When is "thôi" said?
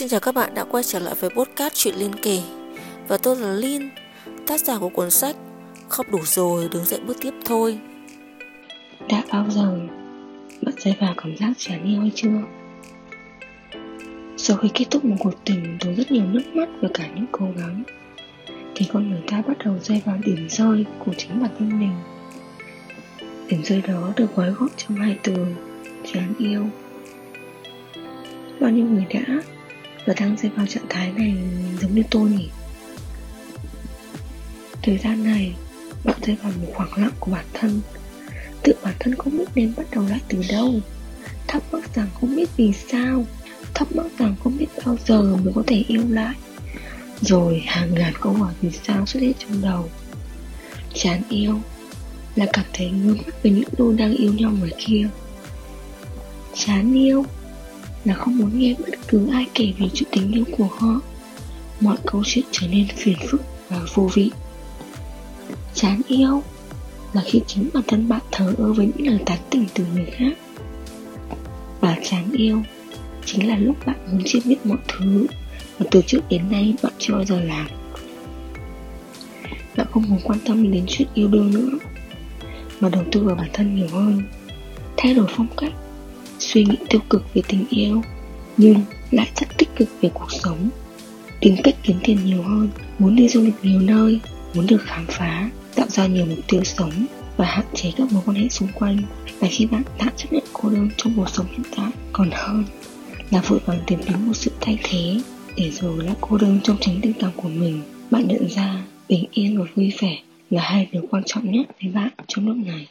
7.44-7.78